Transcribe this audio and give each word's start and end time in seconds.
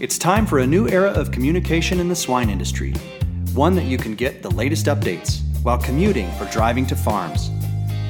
It's 0.00 0.18
time 0.18 0.46
for 0.46 0.58
a 0.58 0.66
new 0.66 0.88
era 0.88 1.10
of 1.10 1.30
communication 1.30 2.00
in 2.00 2.08
the 2.08 2.16
swine 2.16 2.50
industry, 2.50 2.92
one 3.54 3.76
that 3.76 3.84
you 3.84 3.96
can 3.96 4.16
get 4.16 4.42
the 4.42 4.50
latest 4.50 4.86
updates 4.86 5.42
while 5.62 5.78
commuting 5.78 6.28
or 6.40 6.46
driving 6.46 6.84
to 6.86 6.96
farms. 6.96 7.50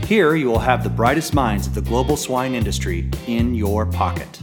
Here, 0.06 0.34
you 0.34 0.46
will 0.46 0.58
have 0.58 0.82
the 0.82 0.88
brightest 0.88 1.34
minds 1.34 1.66
of 1.66 1.74
the 1.74 1.82
global 1.82 2.16
swine 2.16 2.54
industry 2.54 3.10
in 3.26 3.54
your 3.54 3.84
pocket. 3.84 4.40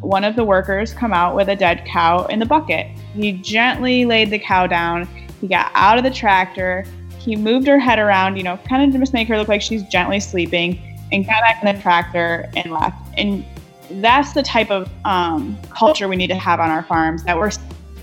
One 0.00 0.24
of 0.24 0.36
the 0.36 0.44
workers 0.44 0.92
come 0.92 1.14
out 1.14 1.34
with 1.34 1.48
a 1.48 1.56
dead 1.56 1.86
cow 1.86 2.26
in 2.26 2.38
the 2.38 2.46
bucket. 2.46 2.86
He 3.14 3.32
gently 3.32 4.04
laid 4.04 4.28
the 4.28 4.38
cow 4.38 4.66
down. 4.66 5.06
He 5.40 5.48
got 5.48 5.70
out 5.74 5.96
of 5.96 6.04
the 6.04 6.10
tractor. 6.10 6.84
He 7.18 7.34
moved 7.34 7.66
her 7.66 7.78
head 7.78 7.98
around, 7.98 8.36
you 8.36 8.42
know, 8.42 8.58
kind 8.68 8.84
of 8.84 8.92
to 8.92 8.98
just 8.98 9.14
make 9.14 9.28
her 9.28 9.38
look 9.38 9.48
like 9.48 9.62
she's 9.62 9.82
gently 9.84 10.20
sleeping, 10.20 10.78
and 11.12 11.24
got 11.24 11.40
back 11.40 11.62
in 11.64 11.74
the 11.74 11.80
tractor 11.80 12.50
and 12.56 12.70
left. 12.70 12.98
And 13.16 13.42
that's 13.90 14.32
the 14.32 14.42
type 14.42 14.70
of 14.70 14.90
um, 15.04 15.58
culture 15.70 16.08
we 16.08 16.16
need 16.16 16.28
to 16.28 16.34
have 16.34 16.60
on 16.60 16.70
our 16.70 16.82
farms. 16.82 17.24
That 17.24 17.36
we're 17.36 17.50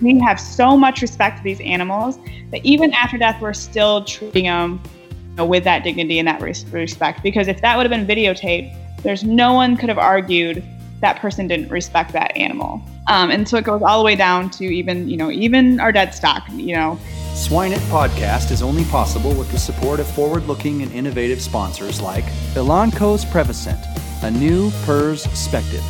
we 0.02 0.20
have 0.20 0.40
so 0.40 0.76
much 0.76 1.02
respect 1.02 1.38
for 1.38 1.44
these 1.44 1.62
animals 1.62 2.18
that 2.52 2.66
even 2.66 2.92
after 2.94 3.18
death, 3.18 3.40
we're 3.40 3.54
still 3.54 4.04
treating 4.04 4.46
them 4.46 4.82
you 5.30 5.36
know, 5.36 5.46
with 5.46 5.64
that 5.64 5.84
dignity 5.84 6.18
and 6.18 6.28
that 6.28 6.42
res- 6.42 6.66
respect. 6.66 7.22
Because 7.22 7.48
if 7.48 7.62
that 7.62 7.78
would 7.78 7.90
have 7.90 7.92
been 7.92 8.08
videotaped, 8.08 8.76
there's 9.04 9.24
no 9.24 9.54
one 9.54 9.78
could 9.78 9.90
have 9.90 9.98
argued 10.00 10.64
that 11.02 11.20
person 11.20 11.48
didn't 11.48 11.70
respect 11.70 12.14
that 12.14 12.36
animal. 12.38 12.82
Um, 13.08 13.32
and 13.32 13.48
so 13.48 13.58
it 13.58 13.64
goes 13.64 13.82
all 13.82 13.98
the 14.00 14.06
way 14.06 14.16
down 14.16 14.50
to 14.52 14.66
even 14.66 15.10
you 15.10 15.18
know 15.18 15.32
even 15.32 15.80
our 15.80 15.92
dead 15.92 16.14
stock. 16.14 16.44
You 16.52 16.76
know, 16.76 17.00
Swine.it 17.34 17.80
podcast 17.90 18.52
is 18.52 18.62
only 18.62 18.84
possible 18.86 19.34
with 19.34 19.52
the 19.52 19.58
support 19.58 20.00
of 20.00 20.08
forward-looking 20.08 20.82
and 20.82 20.92
innovative 20.92 21.42
sponsors 21.42 22.02
like 22.02 22.26
Elanco's 22.54 23.26
Prevacent, 23.26 23.80
a 24.24 24.32
new 24.32 24.70
PERS 24.86 25.26
Spective. 25.28 25.82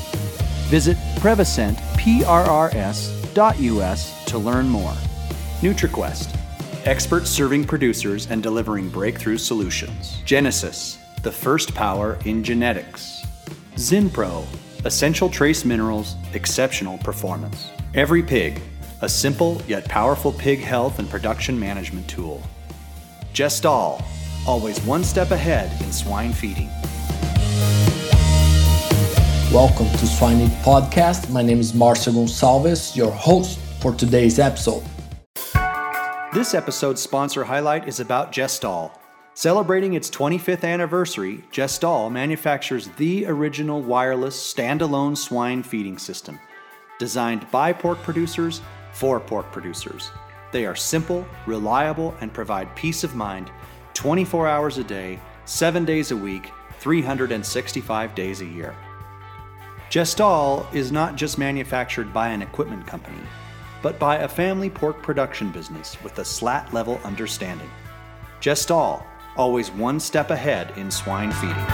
Visit 0.69 0.97
Prevacent, 1.19 1.77
P-R-R-S.us 1.97 3.35
to 4.25 4.37
learn 4.37 4.69
more. 4.69 4.93
NutriQuest, 5.59 6.37
experts 6.85 7.29
serving 7.29 7.65
producers 7.65 8.27
and 8.31 8.41
delivering 8.41 8.87
breakthrough 8.89 9.37
solutions. 9.37 10.21
Genesus, 10.25 10.97
the 11.23 11.31
first 11.31 11.75
power 11.75 12.17
in 12.25 12.41
genetics. 12.43 13.25
Zinpro, 13.75 14.45
essential 14.85 15.29
trace 15.29 15.65
minerals, 15.65 16.15
exceptional 16.33 16.97
performance. 16.99 17.69
Every 17.93 18.23
Pig, 18.23 18.61
a 19.01 19.09
simple 19.09 19.61
yet 19.67 19.85
powerful 19.89 20.31
pig 20.31 20.59
health 20.59 20.99
and 20.99 21.09
production 21.09 21.59
management 21.59 22.07
tool. 22.07 22.41
Gestal, 23.33 24.01
always 24.47 24.79
one 24.81 25.03
step 25.03 25.31
ahead 25.31 25.81
in 25.81 25.91
swine 25.91 26.31
feeding. 26.31 26.69
Welcome 29.53 29.89
to 29.89 30.07
Swine 30.07 30.37
Swine.it 30.37 30.63
podcast. 30.63 31.29
My 31.29 31.41
name 31.41 31.59
is 31.59 31.73
Marcio 31.73 32.13
Gonçalves, 32.13 32.95
your 32.95 33.11
host 33.11 33.59
for 33.81 33.93
today's 33.93 34.39
episode. 34.39 34.81
This 36.33 36.53
episode's 36.53 37.01
sponsor 37.01 37.43
highlight 37.43 37.85
is 37.85 37.99
about 37.99 38.31
Gestal. 38.31 38.97
Celebrating 39.33 39.95
its 39.95 40.09
25th 40.09 40.63
anniversary, 40.63 41.43
Gestal 41.51 42.09
manufactures 42.09 42.87
the 42.95 43.25
original 43.25 43.81
wireless 43.81 44.37
standalone 44.37 45.17
swine 45.17 45.63
feeding 45.63 45.97
system, 45.97 46.39
designed 46.97 47.45
by 47.51 47.73
pork 47.73 48.01
producers 48.03 48.61
for 48.93 49.19
pork 49.19 49.51
producers. 49.51 50.11
They 50.53 50.65
are 50.65 50.77
simple, 50.77 51.27
reliable, 51.45 52.15
and 52.21 52.33
provide 52.33 52.73
peace 52.77 53.03
of 53.03 53.15
mind 53.15 53.51
24 53.95 54.47
hours 54.47 54.77
a 54.77 54.83
day, 54.85 55.19
7 55.43 55.83
days 55.83 56.11
a 56.11 56.15
week, 56.15 56.51
365 56.79 58.15
days 58.15 58.39
a 58.39 58.45
year. 58.45 58.73
Gestal 59.91 60.73
is 60.73 60.89
not 60.89 61.17
just 61.17 61.37
manufactured 61.37 62.13
by 62.13 62.29
an 62.29 62.41
equipment 62.41 62.87
company, 62.87 63.19
but 63.81 63.99
by 63.99 64.19
a 64.19 64.27
family 64.29 64.69
pork 64.69 65.03
production 65.03 65.51
business 65.51 66.01
with 66.01 66.17
a 66.17 66.23
slat 66.23 66.73
level 66.73 66.97
understanding. 67.03 67.69
Gestal, 68.39 69.03
always 69.35 69.69
one 69.69 69.99
step 69.99 70.29
ahead 70.29 70.71
in 70.77 70.89
swine 70.89 71.33
feeding. 71.33 71.65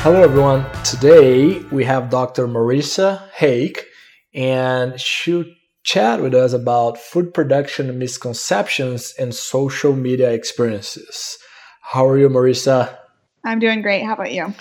Hello, 0.00 0.22
everyone. 0.22 0.64
Today 0.82 1.58
we 1.70 1.84
have 1.84 2.08
Dr. 2.08 2.48
Marissa 2.48 3.30
Hake, 3.32 3.84
and 4.32 4.98
she'll 4.98 5.44
chat 5.82 6.22
with 6.22 6.34
us 6.34 6.54
about 6.54 6.96
food 6.96 7.34
production 7.34 7.98
misconceptions 7.98 9.12
and 9.18 9.34
social 9.34 9.94
media 9.94 10.30
experiences. 10.32 11.36
How 11.82 12.08
are 12.08 12.16
you, 12.16 12.30
Marissa? 12.30 12.96
I'm 13.44 13.58
doing 13.58 13.82
great. 13.82 14.02
How 14.04 14.14
about 14.14 14.32
you? 14.32 14.54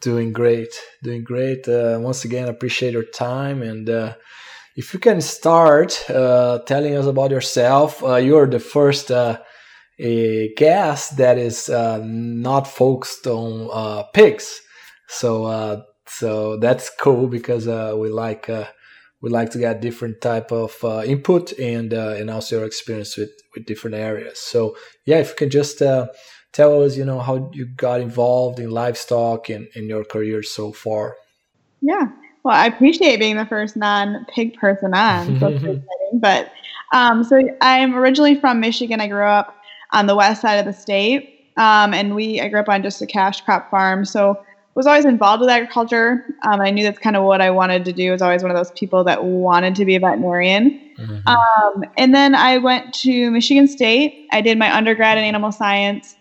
Doing 0.00 0.32
great, 0.32 0.68
doing 1.02 1.24
great. 1.24 1.66
Uh, 1.66 1.98
once 2.00 2.24
again, 2.24 2.48
appreciate 2.48 2.92
your 2.92 3.04
time. 3.04 3.62
And 3.62 3.88
uh, 3.88 4.14
if 4.76 4.92
you 4.92 5.00
can 5.00 5.20
start 5.22 6.08
uh, 6.10 6.58
telling 6.66 6.94
us 6.96 7.06
about 7.06 7.30
yourself, 7.30 8.04
uh, 8.04 8.16
you're 8.16 8.46
the 8.46 8.60
first 8.60 9.10
uh, 9.10 9.38
guest 9.98 11.16
that 11.16 11.38
is 11.38 11.70
uh, 11.70 11.98
not 12.04 12.66
focused 12.66 13.26
on 13.26 14.04
pigs. 14.12 14.60
So, 15.08 15.84
so 16.06 16.58
that's 16.58 16.90
cool 17.00 17.26
because 17.26 17.66
we 17.66 18.10
like 18.10 18.50
we 19.22 19.30
like 19.30 19.50
to 19.52 19.58
get 19.58 19.80
different 19.80 20.20
type 20.20 20.52
of 20.52 20.76
input 21.06 21.58
and 21.58 21.94
and 21.94 22.28
also 22.28 22.56
your 22.56 22.66
experience 22.66 23.16
with 23.16 23.30
with 23.54 23.64
different 23.64 23.96
areas. 23.96 24.38
So, 24.38 24.76
yeah, 25.06 25.20
if 25.20 25.30
you 25.30 25.36
can 25.36 25.50
just 25.50 25.80
tell 26.56 26.82
us, 26.82 26.96
you 26.96 27.04
know, 27.04 27.20
how 27.20 27.50
you 27.52 27.66
got 27.66 28.00
involved 28.00 28.58
in 28.58 28.70
livestock 28.70 29.50
and 29.50 29.68
in 29.74 29.88
your 29.88 30.04
career 30.04 30.42
so 30.42 30.72
far. 30.72 31.16
Yeah. 31.82 32.06
Well, 32.44 32.54
I 32.54 32.66
appreciate 32.66 33.18
being 33.18 33.36
the 33.36 33.44
first 33.44 33.76
non-pig 33.76 34.54
person 34.54 34.94
on. 34.94 35.38
So 35.38 35.48
exciting. 35.54 35.82
But 36.14 36.50
um, 36.94 37.24
so 37.24 37.42
I'm 37.60 37.94
originally 37.94 38.40
from 38.40 38.60
Michigan. 38.60 39.02
I 39.02 39.08
grew 39.08 39.24
up 39.24 39.54
on 39.92 40.06
the 40.06 40.16
west 40.16 40.40
side 40.40 40.54
of 40.54 40.64
the 40.64 40.72
state, 40.72 41.50
um, 41.58 41.92
and 41.92 42.14
we 42.14 42.40
I 42.40 42.48
grew 42.48 42.60
up 42.60 42.70
on 42.70 42.82
just 42.82 43.02
a 43.02 43.06
cash 43.06 43.42
crop 43.42 43.70
farm. 43.70 44.06
So 44.06 44.42
was 44.74 44.86
always 44.86 45.04
involved 45.04 45.40
with 45.40 45.50
agriculture. 45.50 46.24
Um, 46.42 46.60
I 46.60 46.70
knew 46.70 46.84
that's 46.84 46.98
kind 46.98 47.16
of 47.16 47.24
what 47.24 47.40
I 47.40 47.50
wanted 47.50 47.84
to 47.86 47.92
do. 47.92 48.10
I 48.10 48.12
was 48.12 48.22
always 48.22 48.42
one 48.42 48.50
of 48.50 48.56
those 48.56 48.70
people 48.72 49.04
that 49.04 49.24
wanted 49.24 49.74
to 49.74 49.84
be 49.84 49.96
a 49.96 50.00
veterinarian. 50.00 50.80
Mm-hmm. 50.98 51.26
Um, 51.26 51.84
and 51.96 52.14
then 52.14 52.34
I 52.34 52.58
went 52.58 52.94
to 52.94 53.30
Michigan 53.30 53.68
State. 53.68 54.28
I 54.32 54.40
did 54.40 54.58
my 54.58 54.74
undergrad 54.74 55.18
in 55.18 55.24
animal 55.24 55.50
science 55.50 56.15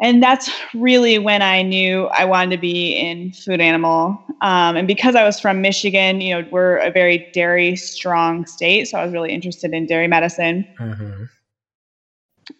and 0.00 0.22
that's 0.22 0.50
really 0.74 1.18
when 1.18 1.40
I 1.40 1.62
knew 1.62 2.06
I 2.06 2.24
wanted 2.24 2.56
to 2.56 2.60
be 2.60 2.92
in 2.92 3.32
food 3.32 3.60
animal. 3.60 4.20
Um, 4.40 4.76
and 4.76 4.88
because 4.88 5.14
I 5.14 5.24
was 5.24 5.38
from 5.38 5.60
Michigan, 5.62 6.20
you 6.20 6.34
know, 6.34 6.48
we're 6.50 6.76
a 6.78 6.90
very 6.90 7.30
dairy 7.32 7.76
strong 7.76 8.44
state, 8.46 8.88
so 8.88 8.98
I 8.98 9.04
was 9.04 9.12
really 9.12 9.32
interested 9.32 9.72
in 9.72 9.86
dairy 9.86 10.08
medicine. 10.08 10.66
Mm-hmm. 10.78 11.24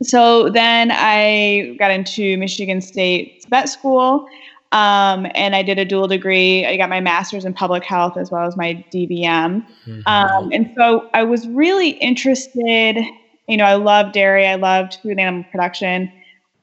So 0.03 0.49
then 0.49 0.91
I 0.93 1.77
got 1.79 1.91
into 1.91 2.39
Michigan 2.39 2.81
State 2.81 3.45
vet 3.51 3.69
school, 3.69 4.27
um, 4.73 5.27
and 5.35 5.55
I 5.55 5.63
did 5.63 5.79
a 5.79 5.85
dual 5.85 6.09
degree. 6.09 6.65
I 6.65 6.77
got 6.77 6.89
my 6.89 7.01
master's 7.01 7.45
in 7.45 7.53
public 7.53 7.85
health 7.85 8.17
as 8.17 8.31
well 8.31 8.47
as 8.47 8.57
my 8.57 8.85
DVM. 8.93 9.67
Mm-hmm. 9.87 10.01
Um, 10.07 10.51
and 10.53 10.73
so 10.77 11.11
I 11.15 11.23
was 11.23 11.47
really 11.49 11.91
interested. 11.91 12.97
You 13.49 13.57
know, 13.57 13.65
I 13.65 13.75
love 13.75 14.13
dairy. 14.13 14.47
I 14.47 14.55
loved 14.55 14.99
food 15.03 15.19
animal 15.19 15.45
production. 15.51 16.11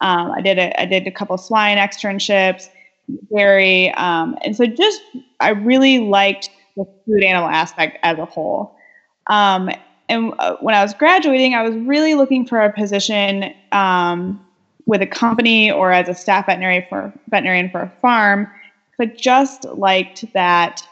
Um, 0.01 0.31
I 0.31 0.41
did 0.41 0.57
a, 0.57 0.79
I 0.81 0.85
did 0.85 1.07
a 1.07 1.11
couple 1.11 1.37
swine 1.37 1.77
externships, 1.77 2.69
dairy, 3.33 3.91
um, 3.93 4.37
and 4.43 4.55
so 4.55 4.65
just 4.65 5.01
I 5.39 5.49
really 5.49 5.99
liked 5.99 6.49
the 6.75 6.85
food 7.05 7.23
animal 7.23 7.49
aspect 7.49 7.97
as 8.03 8.17
a 8.17 8.25
whole. 8.25 8.75
Um, 9.27 9.69
and 10.09 10.33
uh, 10.39 10.57
when 10.59 10.75
I 10.75 10.81
was 10.81 10.93
graduating, 10.93 11.53
I 11.53 11.61
was 11.61 11.75
really 11.75 12.15
looking 12.15 12.45
for 12.45 12.59
a 12.59 12.71
position 12.73 13.53
um, 13.71 14.45
with 14.85 15.01
a 15.01 15.07
company 15.07 15.71
or 15.71 15.91
as 15.91 16.09
a 16.09 16.15
staff 16.15 16.47
veterinarian 16.47 16.85
for 16.89 17.13
veterinarian 17.29 17.69
for 17.69 17.81
a 17.81 17.93
farm. 18.01 18.49
I 18.99 19.05
just 19.05 19.65
liked 19.65 20.31
that 20.33 20.87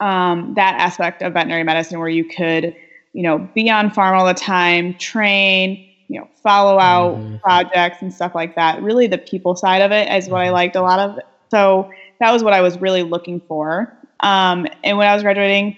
um, 0.00 0.54
that 0.54 0.74
aspect 0.78 1.22
of 1.22 1.32
veterinary 1.32 1.64
medicine 1.64 1.98
where 1.98 2.08
you 2.08 2.24
could, 2.24 2.74
you 3.12 3.22
know, 3.22 3.38
be 3.54 3.70
on 3.70 3.90
farm 3.90 4.18
all 4.18 4.26
the 4.26 4.34
time, 4.34 4.94
train, 4.94 5.89
you 6.10 6.18
know 6.18 6.28
follow 6.42 6.78
out 6.78 7.16
mm-hmm. 7.16 7.36
projects 7.36 8.02
and 8.02 8.12
stuff 8.12 8.34
like 8.34 8.56
that 8.56 8.82
really 8.82 9.06
the 9.06 9.16
people 9.16 9.54
side 9.54 9.80
of 9.80 9.92
it 9.92 10.10
is 10.12 10.28
what 10.28 10.40
i 10.40 10.46
mm-hmm. 10.46 10.54
liked 10.54 10.76
a 10.76 10.82
lot 10.82 10.98
of 10.98 11.18
so 11.50 11.88
that 12.18 12.32
was 12.32 12.42
what 12.42 12.52
i 12.52 12.60
was 12.60 12.78
really 12.80 13.04
looking 13.04 13.40
for 13.40 13.96
um, 14.20 14.66
and 14.84 14.98
when 14.98 15.06
i 15.06 15.14
was 15.14 15.22
graduating 15.22 15.76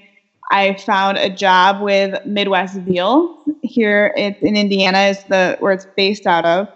i 0.50 0.75
found 0.75 1.19
a 1.19 1.29
job 1.29 1.82
with 1.82 2.19
midwest 2.25 2.76
veal 2.79 3.44
here 3.62 4.12
in 4.17 4.34
indiana 4.56 5.00
is 5.02 5.23
the 5.25 5.56
where 5.61 5.73
it's 5.73 5.87
based 5.96 6.26
out 6.26 6.46
of 6.46 6.67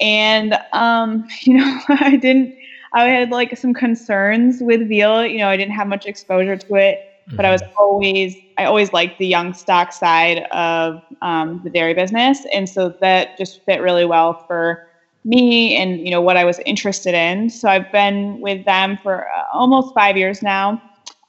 and 0.00 0.58
um, 0.72 1.26
you 1.42 1.54
know 1.54 1.80
i 1.88 2.16
didn't 2.16 2.54
i 2.94 3.04
had 3.04 3.30
like 3.30 3.56
some 3.56 3.72
concerns 3.72 4.60
with 4.60 4.88
veal 4.88 5.24
you 5.24 5.38
know 5.38 5.48
i 5.48 5.56
didn't 5.56 5.74
have 5.74 5.86
much 5.86 6.04
exposure 6.04 6.56
to 6.56 6.74
it 6.74 7.13
but 7.32 7.44
I 7.44 7.50
was 7.50 7.62
mm-hmm. 7.62 7.72
always 7.78 8.36
I 8.56 8.64
always 8.64 8.92
liked 8.92 9.18
the 9.18 9.26
young 9.26 9.52
stock 9.52 9.92
side 9.92 10.44
of 10.52 11.02
um, 11.22 11.60
the 11.64 11.70
dairy 11.70 11.94
business, 11.94 12.46
and 12.52 12.68
so 12.68 12.94
that 13.00 13.36
just 13.38 13.64
fit 13.64 13.80
really 13.80 14.04
well 14.04 14.44
for 14.46 14.88
me 15.24 15.74
and 15.74 16.00
you 16.00 16.10
know 16.10 16.20
what 16.20 16.36
I 16.36 16.44
was 16.44 16.58
interested 16.60 17.14
in. 17.14 17.50
So 17.50 17.68
I've 17.68 17.90
been 17.90 18.40
with 18.40 18.64
them 18.64 18.98
for 19.02 19.26
uh, 19.26 19.44
almost 19.52 19.94
five 19.94 20.16
years 20.16 20.42
now 20.42 20.80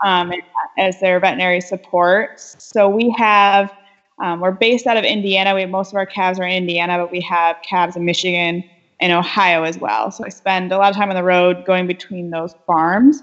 um, 0.03 0.33
as 0.77 0.99
their 0.99 1.19
veterinary 1.19 1.61
support. 1.61 2.39
So 2.39 2.89
we 2.89 3.09
have 3.17 3.71
um, 4.19 4.39
we're 4.39 4.51
based 4.51 4.87
out 4.87 4.97
of 4.97 5.03
Indiana. 5.03 5.53
We 5.53 5.61
have 5.61 5.69
most 5.69 5.91
of 5.91 5.97
our 5.97 6.05
calves 6.05 6.39
are 6.39 6.43
in 6.43 6.53
Indiana, 6.53 6.97
but 6.97 7.11
we 7.11 7.21
have 7.21 7.57
calves 7.67 7.95
in 7.95 8.05
Michigan 8.05 8.63
and 9.01 9.11
Ohio 9.11 9.63
as 9.63 9.77
well. 9.77 10.11
So 10.11 10.23
I 10.25 10.29
spend 10.29 10.71
a 10.71 10.77
lot 10.77 10.89
of 10.89 10.95
time 10.95 11.09
on 11.09 11.15
the 11.15 11.23
road 11.23 11.65
going 11.65 11.85
between 11.85 12.29
those 12.29 12.55
farms. 12.65 13.21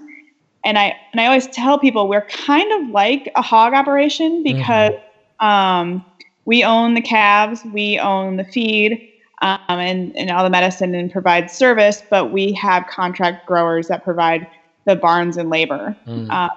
And 0.65 0.77
I 0.77 0.95
and 1.11 1.19
I 1.19 1.25
always 1.25 1.47
tell 1.47 1.77
people 1.77 2.07
we're 2.07 2.25
kind 2.27 2.71
of 2.81 2.89
like 2.89 3.31
a 3.35 3.41
hog 3.41 3.73
operation 3.73 4.43
mm-hmm. 4.43 4.57
because 4.57 4.93
mm-hmm. 4.93 5.45
um, 5.45 6.05
we 6.45 6.63
own 6.63 6.93
the 6.93 7.01
calves, 7.01 7.61
we 7.73 7.99
own 7.99 8.37
the 8.37 8.43
feed, 8.43 9.09
um, 9.41 9.59
and, 9.67 10.15
and 10.17 10.29
all 10.31 10.43
the 10.43 10.49
medicine 10.49 10.95
and 10.95 11.11
provide 11.11 11.51
service, 11.51 12.01
but 12.09 12.31
we 12.31 12.53
have 12.53 12.87
contract 12.87 13.45
growers 13.45 13.87
that 13.89 14.03
provide 14.03 14.47
the 14.85 14.95
barns 14.95 15.37
and 15.37 15.49
labor. 15.49 15.95
Mm. 16.07 16.29
Uh, 16.29 16.49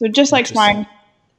so 0.00 0.08
just 0.08 0.30
like 0.30 0.46
swine, 0.46 0.86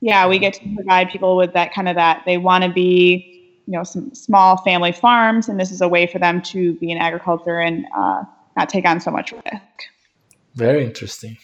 yeah, 0.01 0.27
we 0.27 0.39
get 0.39 0.54
to 0.56 0.75
provide 0.75 1.10
people 1.10 1.38
with 1.38 1.54
that 1.54 1.74
kind 1.74 1.88
of 1.88 1.95
that 1.95 2.24
they 2.25 2.38
want 2.38 2.63
to 2.66 2.69
be, 2.69 3.62
you 3.66 3.74
know, 3.74 3.83
some 3.83 4.13
small 4.13 4.57
family 4.57 4.92
farms, 4.92 5.48
and 5.48 5.60
this 5.60 5.71
is 5.71 5.81
a 5.81 5.88
way 5.88 6.06
for 6.06 6.19
them 6.19 6.42
to 6.42 6.74
be 6.75 6.92
in 6.92 6.98
agriculture 6.98 7.60
and 7.60 7.86
uh, 7.95 8.24
not 8.57 8.68
take 8.68 8.86
on 8.86 9.00
so 9.00 9.12
much 9.12 9.31
risk. 9.31 9.83
Very 10.56 10.83
interesting. 10.83 11.38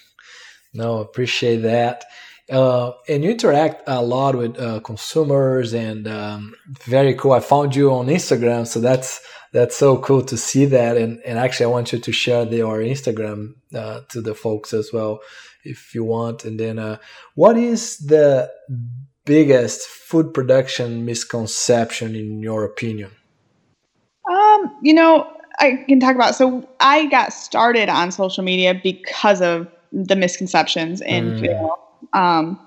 No, 0.75 0.99
appreciate 0.99 1.57
that. 1.57 2.05
Uh, 2.51 2.91
and 3.09 3.23
you 3.23 3.31
interact 3.31 3.81
a 3.87 4.03
lot 4.03 4.35
with 4.35 4.59
uh, 4.59 4.79
consumers, 4.81 5.73
and 5.73 6.07
um, 6.07 6.53
very 6.83 7.15
cool. 7.15 7.31
I 7.31 7.39
found 7.39 7.75
you 7.75 7.91
on 7.91 8.05
Instagram, 8.05 8.67
so 8.67 8.79
that's 8.79 9.19
that's 9.51 9.75
so 9.75 9.97
cool 9.97 10.21
to 10.23 10.37
see 10.37 10.65
that. 10.65 10.97
And, 10.97 11.21
and 11.25 11.39
actually, 11.39 11.67
I 11.67 11.69
want 11.69 11.93
you 11.93 11.99
to 11.99 12.11
share 12.11 12.45
the, 12.45 12.57
your 12.57 12.79
Instagram 12.79 13.55
uh, 13.73 14.01
to 14.09 14.21
the 14.21 14.35
folks 14.35 14.73
as 14.73 14.91
well, 14.93 15.21
if 15.63 15.95
you 15.95 16.03
want. 16.03 16.45
And 16.45 16.59
then, 16.59 16.77
uh, 16.77 16.97
what 17.33 17.57
is 17.57 17.97
the 17.97 18.51
biggest 19.23 19.87
food 19.87 20.33
production 20.33 21.05
misconception 21.05 22.15
in 22.15 22.41
your 22.41 22.63
opinion? 22.63 23.11
Um, 24.29 24.77
you 24.83 24.93
know, 24.93 25.31
I 25.59 25.83
can 25.87 25.99
talk 25.99 26.15
about. 26.15 26.35
So 26.35 26.67
I 26.79 27.05
got 27.07 27.33
started 27.33 27.89
on 27.89 28.11
social 28.11 28.43
media 28.43 28.79
because 28.83 29.41
of 29.41 29.67
the 30.03 30.15
misconceptions 30.15 31.01
in 31.01 31.41
mm. 31.41 31.77
Um, 32.13 32.59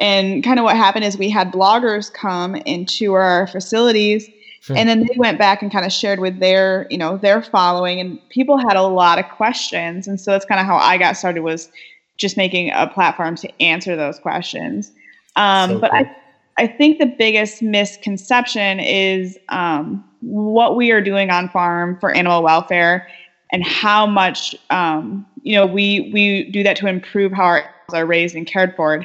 and 0.00 0.42
kind 0.42 0.58
of 0.58 0.64
what 0.64 0.76
happened 0.76 1.04
is 1.04 1.16
we 1.16 1.30
had 1.30 1.52
bloggers 1.52 2.12
come 2.12 2.54
into 2.54 3.12
our 3.12 3.46
facilities 3.46 4.28
and 4.74 4.88
then 4.88 5.00
they 5.00 5.14
went 5.16 5.38
back 5.38 5.62
and 5.62 5.70
kind 5.70 5.86
of 5.86 5.92
shared 5.92 6.18
with 6.18 6.40
their, 6.40 6.86
you 6.90 6.98
know, 6.98 7.18
their 7.18 7.40
following 7.40 8.00
and 8.00 8.18
people 8.30 8.58
had 8.58 8.76
a 8.76 8.82
lot 8.82 9.18
of 9.18 9.28
questions. 9.28 10.08
And 10.08 10.20
so 10.20 10.32
that's 10.32 10.44
kind 10.44 10.60
of 10.60 10.66
how 10.66 10.76
I 10.76 10.98
got 10.98 11.16
started 11.16 11.42
was 11.42 11.70
just 12.16 12.36
making 12.36 12.72
a 12.72 12.88
platform 12.88 13.36
to 13.36 13.62
answer 13.62 13.94
those 13.94 14.18
questions. 14.18 14.90
Um, 15.36 15.70
so 15.70 15.78
but 15.80 15.90
cool. 15.92 16.00
I, 16.00 16.16
I 16.64 16.66
think 16.66 16.98
the 16.98 17.06
biggest 17.06 17.62
misconception 17.62 18.80
is 18.80 19.38
um, 19.50 20.04
what 20.20 20.74
we 20.74 20.90
are 20.90 21.00
doing 21.00 21.30
on 21.30 21.48
farm 21.48 21.98
for 22.00 22.10
animal 22.10 22.42
welfare 22.42 23.06
and 23.52 23.64
how 23.64 24.06
much 24.06 24.56
um, 24.70 25.24
you 25.46 25.54
know 25.54 25.64
we 25.64 26.10
we 26.12 26.50
do 26.50 26.62
that 26.62 26.76
to 26.76 26.86
improve 26.88 27.32
how 27.32 27.44
our 27.44 27.58
animals 27.58 27.94
are 27.94 28.06
raised 28.06 28.34
and 28.34 28.46
cared 28.46 28.74
for. 28.74 29.04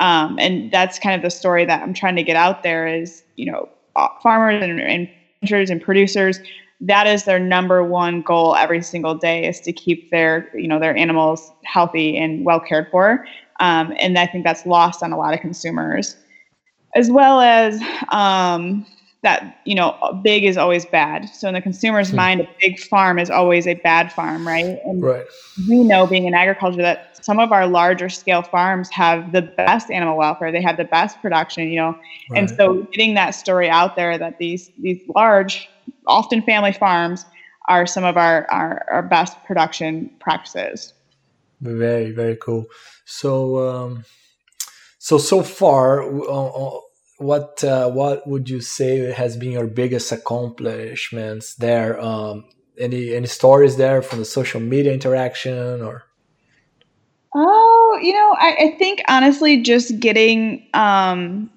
Um, 0.00 0.36
and 0.40 0.70
that's 0.72 0.98
kind 0.98 1.14
of 1.14 1.22
the 1.22 1.30
story 1.30 1.64
that 1.66 1.82
I'm 1.82 1.92
trying 1.92 2.16
to 2.16 2.22
get 2.22 2.34
out 2.34 2.62
there 2.62 2.86
is 2.86 3.22
you 3.36 3.52
know 3.52 3.68
uh, 3.94 4.08
farmers 4.22 4.62
and, 4.62 4.80
and 4.80 5.08
ranchers 5.42 5.70
and 5.70 5.80
producers 5.80 6.40
that 6.80 7.06
is 7.06 7.24
their 7.24 7.38
number 7.38 7.84
one 7.84 8.22
goal 8.22 8.56
every 8.56 8.82
single 8.82 9.14
day 9.14 9.46
is 9.46 9.60
to 9.60 9.72
keep 9.72 10.10
their 10.10 10.48
you 10.54 10.66
know 10.66 10.80
their 10.80 10.96
animals 10.96 11.52
healthy 11.64 12.16
and 12.16 12.44
well 12.44 12.58
cared 12.58 12.88
for 12.90 13.24
um, 13.60 13.94
and 14.00 14.18
i 14.18 14.26
think 14.26 14.44
that's 14.44 14.66
lost 14.66 15.02
on 15.02 15.12
a 15.12 15.18
lot 15.18 15.32
of 15.34 15.40
consumers 15.40 16.16
as 16.94 17.10
well 17.10 17.40
as 17.40 17.80
um, 18.10 18.84
that 19.22 19.60
you 19.64 19.74
know 19.74 20.20
big 20.22 20.44
is 20.44 20.56
always 20.56 20.84
bad 20.84 21.28
so 21.28 21.48
in 21.48 21.54
the 21.54 21.60
consumer's 21.60 22.10
hmm. 22.10 22.16
mind 22.16 22.40
a 22.40 22.48
big 22.60 22.78
farm 22.78 23.18
is 23.18 23.30
always 23.30 23.66
a 23.66 23.74
bad 23.74 24.12
farm 24.12 24.46
right 24.46 24.78
and 24.84 25.02
right. 25.02 25.24
we 25.68 25.82
know 25.82 26.06
being 26.06 26.26
in 26.26 26.34
agriculture 26.34 26.82
that 26.82 27.24
some 27.24 27.38
of 27.38 27.52
our 27.52 27.66
larger 27.66 28.08
scale 28.08 28.42
farms 28.42 28.90
have 28.90 29.32
the 29.32 29.42
best 29.42 29.90
animal 29.90 30.16
welfare 30.16 30.52
they 30.52 30.62
have 30.62 30.76
the 30.76 30.84
best 30.84 31.20
production 31.22 31.68
you 31.68 31.76
know 31.76 31.96
right. 32.30 32.38
and 32.38 32.50
so 32.50 32.82
getting 32.92 33.14
that 33.14 33.30
story 33.30 33.70
out 33.70 33.96
there 33.96 34.18
that 34.18 34.38
these 34.38 34.70
these 34.78 35.00
large 35.14 35.68
often 36.06 36.42
family 36.42 36.72
farms 36.72 37.24
are 37.68 37.86
some 37.86 38.04
of 38.04 38.16
our 38.16 38.46
our, 38.50 38.84
our 38.90 39.02
best 39.02 39.42
production 39.44 40.10
practices 40.20 40.94
very 41.60 42.10
very 42.10 42.36
cool 42.36 42.66
so 43.04 43.68
um 43.68 44.04
so 44.98 45.16
so 45.16 45.42
far 45.42 46.02
uh, 46.02 46.78
what 47.22 47.62
uh, 47.64 47.90
what 47.90 48.26
would 48.26 48.50
you 48.50 48.60
say 48.60 49.12
has 49.12 49.36
been 49.36 49.52
your 49.52 49.66
biggest 49.66 50.10
accomplishments 50.12 51.54
there? 51.54 52.00
Um, 52.00 52.44
any 52.78 53.14
any 53.14 53.26
stories 53.26 53.76
there 53.76 54.02
from 54.02 54.18
the 54.18 54.24
social 54.24 54.60
media 54.60 54.92
interaction 54.92 55.80
or? 55.80 56.04
Oh, 57.34 57.98
you 58.02 58.12
know, 58.12 58.36
I, 58.38 58.56
I 58.58 58.76
think 58.78 59.02
honestly, 59.08 59.62
just 59.62 60.00
getting 60.00 60.68
um, 60.74 61.50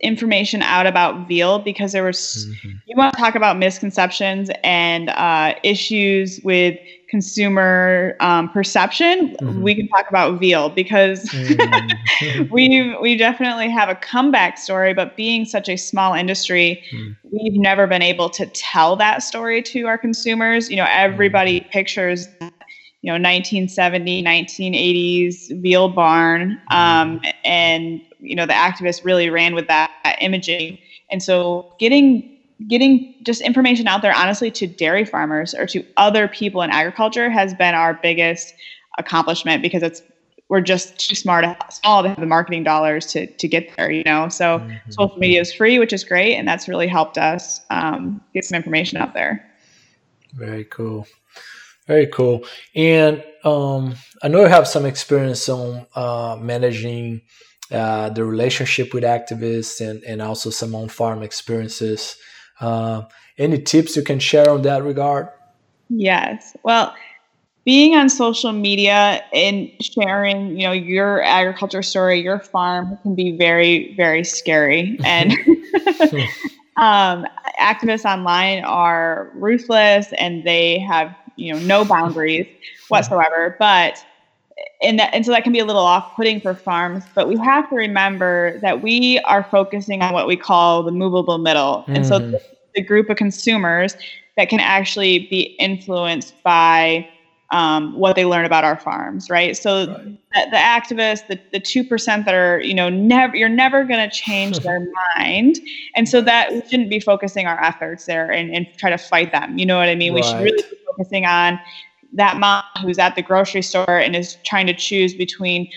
information 0.00 0.62
out 0.62 0.86
about 0.86 1.26
veal 1.26 1.58
because 1.58 1.92
there 1.92 2.04
was 2.04 2.46
mm-hmm. 2.48 2.76
you 2.86 2.94
want 2.96 3.14
to 3.14 3.18
talk 3.20 3.34
about 3.34 3.56
misconceptions 3.56 4.50
and 4.62 5.08
uh, 5.10 5.54
issues 5.62 6.38
with 6.44 6.78
consumer 7.08 8.14
um, 8.20 8.50
perception 8.50 9.34
mm-hmm. 9.36 9.62
we 9.62 9.74
can 9.74 9.88
talk 9.88 10.06
about 10.10 10.38
veal 10.38 10.68
because 10.68 11.24
mm-hmm. 11.30 12.42
we 12.52 12.94
we 13.00 13.16
definitely 13.16 13.70
have 13.70 13.88
a 13.88 13.94
comeback 13.94 14.58
story 14.58 14.92
but 14.92 15.16
being 15.16 15.46
such 15.46 15.68
a 15.68 15.76
small 15.76 16.12
industry 16.12 16.82
mm. 16.92 17.16
we've 17.30 17.54
never 17.54 17.86
been 17.86 18.02
able 18.02 18.28
to 18.28 18.44
tell 18.46 18.96
that 18.96 19.22
story 19.22 19.62
to 19.62 19.86
our 19.86 19.96
consumers 19.96 20.68
you 20.68 20.76
know 20.76 20.86
everybody 20.90 21.60
mm. 21.60 21.70
pictures 21.70 22.28
you 22.40 23.12
know 23.12 23.14
1970 23.14 24.22
1980s 24.22 25.62
veal 25.62 25.88
barn 25.88 26.60
mm-hmm. 26.70 26.76
um, 26.76 27.20
and 27.44 28.02
you 28.20 28.34
know 28.34 28.46
the 28.46 28.52
activists 28.52 29.04
really 29.04 29.30
ran 29.30 29.54
with 29.54 29.66
that, 29.68 29.90
that 30.04 30.16
imaging 30.20 30.78
and 31.10 31.22
so 31.22 31.72
getting 31.78 32.32
getting 32.68 33.14
just 33.22 33.40
information 33.42 33.86
out 33.86 34.02
there 34.02 34.14
honestly 34.14 34.50
to 34.50 34.66
dairy 34.66 35.04
farmers 35.04 35.54
or 35.54 35.66
to 35.66 35.84
other 35.96 36.26
people 36.26 36.62
in 36.62 36.70
agriculture 36.70 37.28
has 37.28 37.54
been 37.54 37.74
our 37.74 37.94
biggest 37.94 38.54
accomplishment 38.98 39.62
because 39.62 39.82
it's 39.82 40.02
we're 40.48 40.60
just 40.60 40.98
too 40.98 41.14
smart 41.14 41.44
small 41.72 42.02
to 42.02 42.08
have 42.08 42.20
the 42.20 42.26
marketing 42.26 42.64
dollars 42.64 43.06
to 43.06 43.26
to 43.26 43.48
get 43.48 43.68
there 43.76 43.90
you 43.90 44.04
know 44.04 44.28
so 44.28 44.58
mm-hmm. 44.58 44.90
social 44.90 45.18
media 45.18 45.40
is 45.40 45.52
free 45.52 45.78
which 45.78 45.92
is 45.92 46.04
great 46.04 46.34
and 46.34 46.46
that's 46.48 46.68
really 46.68 46.86
helped 46.86 47.18
us 47.18 47.60
um, 47.70 48.20
get 48.32 48.44
some 48.44 48.56
information 48.56 48.96
out 48.98 49.12
there 49.12 49.44
very 50.34 50.64
cool 50.64 51.06
very 51.86 52.06
cool. 52.08 52.44
And 52.74 53.22
um, 53.44 53.94
I 54.22 54.28
know 54.28 54.40
you 54.40 54.48
have 54.48 54.66
some 54.66 54.84
experience 54.84 55.48
on 55.48 55.86
uh, 55.94 56.36
managing 56.40 57.22
uh, 57.70 58.10
the 58.10 58.24
relationship 58.24 58.94
with 58.94 59.04
activists 59.04 59.80
and, 59.80 60.02
and 60.04 60.22
also 60.22 60.50
some 60.50 60.74
on 60.74 60.88
farm 60.88 61.22
experiences. 61.22 62.16
Uh, 62.60 63.02
any 63.38 63.60
tips 63.60 63.96
you 63.96 64.02
can 64.02 64.18
share 64.18 64.48
on 64.50 64.62
that 64.62 64.82
regard? 64.82 65.28
Yes. 65.88 66.56
Well, 66.62 66.94
being 67.64 67.96
on 67.96 68.08
social 68.08 68.52
media 68.52 69.22
and 69.32 69.70
sharing, 69.80 70.56
you 70.56 70.66
know, 70.66 70.72
your 70.72 71.22
agriculture 71.22 71.82
story, 71.82 72.22
your 72.22 72.38
farm 72.38 72.96
can 73.02 73.14
be 73.14 73.36
very, 73.36 73.94
very 73.96 74.24
scary. 74.24 74.98
And 75.04 75.32
um, 76.76 77.26
activists 77.58 78.04
online 78.04 78.64
are 78.64 79.30
ruthless 79.34 80.12
and 80.18 80.44
they 80.44 80.78
have 80.78 81.14
you 81.36 81.52
know 81.52 81.58
no 81.60 81.84
boundaries 81.84 82.46
whatsoever 82.88 83.56
but 83.58 84.04
and 84.82 84.98
that 84.98 85.12
and 85.14 85.24
so 85.24 85.32
that 85.32 85.44
can 85.44 85.52
be 85.52 85.58
a 85.58 85.64
little 85.64 85.82
off-putting 85.82 86.40
for 86.40 86.54
farms 86.54 87.04
but 87.14 87.28
we 87.28 87.36
have 87.36 87.68
to 87.68 87.76
remember 87.76 88.58
that 88.60 88.82
we 88.82 89.18
are 89.20 89.44
focusing 89.44 90.02
on 90.02 90.12
what 90.12 90.26
we 90.26 90.36
call 90.36 90.82
the 90.82 90.92
movable 90.92 91.38
middle 91.38 91.84
mm. 91.86 91.96
and 91.96 92.06
so 92.06 92.18
the, 92.18 92.24
mm-hmm. 92.24 92.36
the, 92.74 92.82
group 92.82 93.10
of 93.10 93.16
consumers 93.16 93.96
that 94.36 94.48
can 94.48 94.60
actually 94.60 95.20
be 95.30 95.56
influenced 95.58 96.34
by 96.42 97.08
um, 97.50 97.96
what 97.96 98.16
they 98.16 98.24
learn 98.24 98.44
about 98.44 98.64
our 98.64 98.78
farms, 98.78 99.30
right? 99.30 99.56
So 99.56 99.86
right. 99.86 99.96
The, 100.34 100.46
the, 100.50 100.56
activists, 100.56 101.26
the 101.28 101.40
the 101.52 101.60
two 101.60 101.84
percent 101.84 102.24
that 102.26 102.34
are, 102.34 102.60
you 102.60 102.74
know, 102.74 102.88
never 102.88 103.36
you're 103.36 103.48
never 103.48 103.84
going 103.84 104.08
to 104.08 104.14
change 104.14 104.58
their 104.60 104.80
mind, 105.16 105.60
and 105.94 106.08
so 106.08 106.20
that 106.22 106.52
we 106.52 106.60
shouldn't 106.62 106.90
be 106.90 107.00
focusing 107.00 107.46
our 107.46 107.62
efforts 107.62 108.06
there 108.06 108.30
and, 108.32 108.52
and 108.52 108.66
try 108.78 108.90
to 108.90 108.98
fight 108.98 109.32
them. 109.32 109.58
You 109.58 109.66
know 109.66 109.78
what 109.78 109.88
I 109.88 109.94
mean? 109.94 110.12
Right. 110.12 110.24
We 110.24 110.28
should 110.28 110.42
really 110.42 110.62
be 110.62 110.76
focusing 110.88 111.24
on 111.24 111.60
that 112.12 112.36
mom 112.38 112.62
who's 112.82 112.98
at 112.98 113.14
the 113.14 113.22
grocery 113.22 113.62
store 113.62 113.98
and 113.98 114.14
is 114.16 114.36
trying 114.44 114.66
to 114.66 114.74
choose 114.74 115.14
between 115.14 115.68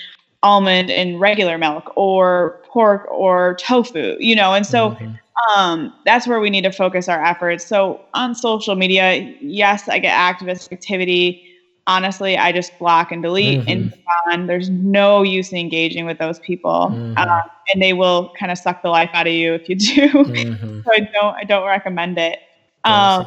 almond 0.43 0.89
and 0.89 1.19
regular 1.19 1.57
milk 1.57 1.91
or 1.95 2.61
pork 2.65 3.05
or 3.11 3.55
tofu 3.55 4.15
you 4.19 4.35
know 4.35 4.53
and 4.53 4.65
so 4.65 4.91
mm-hmm. 4.91 5.11
um, 5.55 5.93
that's 6.05 6.27
where 6.27 6.39
we 6.39 6.49
need 6.49 6.63
to 6.63 6.71
focus 6.71 7.07
our 7.07 7.23
efforts. 7.23 7.65
So 7.65 8.01
on 8.13 8.35
social 8.35 8.75
media, 8.75 9.33
yes, 9.41 9.87
I 9.87 9.99
get 9.99 10.13
activist 10.13 10.71
activity. 10.71 11.45
Honestly, 11.87 12.37
I 12.37 12.51
just 12.51 12.77
block 12.77 13.11
and 13.11 13.23
delete 13.23 13.65
Mhm. 13.65 13.93
and 14.31 14.49
There's 14.49 14.69
no 14.69 15.23
use 15.23 15.51
in 15.51 15.57
engaging 15.57 16.05
with 16.05 16.17
those 16.19 16.39
people, 16.39 16.91
Mhm. 16.91 17.17
um, 17.17 17.41
and 17.73 17.81
they 17.81 17.93
will 17.93 18.31
kind 18.37 18.51
of 18.51 18.57
suck 18.57 18.81
the 18.83 18.89
life 18.89 19.09
out 19.13 19.27
of 19.27 19.33
you 19.33 19.53
if 19.53 19.67
you 19.69 19.75
do. 19.75 20.09
Mhm. 20.09 20.83
so 20.85 20.91
I 20.93 20.99
don't, 20.99 21.35
I 21.35 21.43
don't 21.43 21.65
recommend 21.65 22.17
it. 22.17 22.39
Um. 22.83 23.25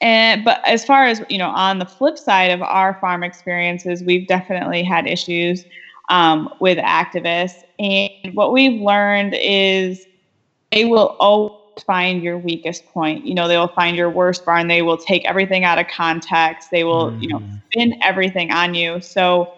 And 0.00 0.44
but 0.44 0.60
as 0.66 0.84
far 0.84 1.04
as 1.04 1.22
you 1.28 1.38
know, 1.38 1.50
on 1.50 1.78
the 1.78 1.86
flip 1.86 2.18
side 2.18 2.50
of 2.50 2.62
our 2.62 2.94
farm 3.00 3.22
experiences, 3.22 4.04
we've 4.04 4.26
definitely 4.26 4.82
had 4.82 5.06
issues 5.06 5.66
um, 6.10 6.48
with 6.60 6.78
activists, 6.78 7.62
and 7.78 8.08
what 8.32 8.52
we've 8.52 8.74
learned 8.80 9.34
is 9.40 10.06
they 10.72 10.84
will 10.84 11.14
always 11.20 11.50
find 11.86 12.22
your 12.22 12.38
weakest 12.38 12.84
point. 12.86 13.24
You 13.24 13.34
know, 13.34 13.48
they 13.48 13.56
will 13.58 13.68
find 13.68 13.96
your 13.96 14.10
worst 14.10 14.44
barn. 14.44 14.68
They 14.68 14.82
will 14.82 14.96
take 14.98 15.24
everything 15.26 15.64
out 15.64 15.78
of 15.78 15.86
context. 15.88 16.70
They 16.70 16.84
will, 16.84 17.12
you 17.18 17.28
know, 17.28 17.40
Mhm. 17.40 17.62
spin 17.72 17.92
everything 18.02 18.50
on 18.52 18.74
you. 18.74 19.00
So 19.00 19.48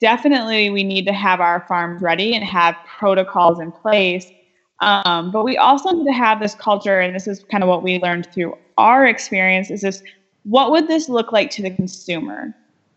definitely, 0.00 0.70
we 0.70 0.84
need 0.84 1.06
to 1.06 1.12
have 1.12 1.40
our 1.40 1.64
farms 1.68 2.02
ready 2.02 2.34
and 2.34 2.44
have 2.44 2.76
protocols 2.84 3.60
in 3.60 3.72
place. 3.72 4.32
Um, 4.80 5.30
but 5.30 5.44
we 5.44 5.56
also 5.56 5.90
need 5.92 6.04
to 6.06 6.12
have 6.12 6.40
this 6.40 6.54
culture, 6.54 7.00
and 7.00 7.14
this 7.14 7.26
is 7.26 7.42
kind 7.50 7.62
of 7.62 7.68
what 7.68 7.82
we 7.82 7.98
learned 8.00 8.26
through 8.34 8.54
our 8.76 9.06
experience. 9.06 9.70
Is 9.70 9.82
this 9.82 10.02
what 10.44 10.70
would 10.70 10.88
this 10.88 11.08
look 11.08 11.32
like 11.32 11.50
to 11.50 11.62
the 11.62 11.70
consumer? 11.70 12.52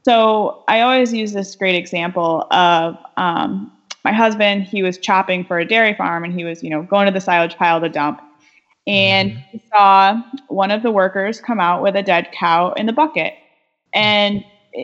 So 0.06 0.54
I 0.68 0.82
always 0.82 1.14
use 1.14 1.34
this 1.34 1.56
great 1.56 1.76
example 1.76 2.46
of 2.52 2.96
um, 3.18 3.72
my 4.04 4.12
husband. 4.14 4.64
He 4.64 4.84
was 4.84 4.98
chopping 4.98 5.46
for 5.46 5.60
a 5.60 5.66
dairy 5.66 5.94
farm, 5.94 6.24
and 6.24 6.34
he 6.34 6.44
was, 6.44 6.64
you 6.64 6.70
know, 6.70 6.84
going 6.84 7.06
to 7.06 7.12
the 7.12 7.22
silage 7.22 7.56
pile 7.58 7.80
to 7.82 7.90
dump, 7.90 8.20
and 8.88 9.32
Mhm. 9.32 9.44
he 9.52 9.62
saw 9.74 10.16
one 10.48 10.72
of 10.72 10.84
the 10.84 10.92
workers 10.92 11.42
come 11.42 11.60
out 11.60 11.82
with 11.84 11.96
a 11.96 12.04
dead 12.04 12.28
cow 12.40 12.72
in 12.78 12.86
the 12.88 12.94
bucket, 12.94 13.34
and 13.94 14.44